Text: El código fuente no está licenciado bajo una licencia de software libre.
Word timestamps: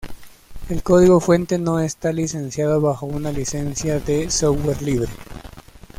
El 0.67 0.81
código 0.81 1.19
fuente 1.19 1.59
no 1.59 1.79
está 1.79 2.11
licenciado 2.11 2.81
bajo 2.81 3.05
una 3.05 3.31
licencia 3.31 3.99
de 3.99 4.31
software 4.31 4.81
libre. 4.81 5.09